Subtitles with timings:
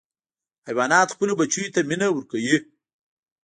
[0.67, 2.57] حیوانات خپلو بچیو ته مینه ورکوي.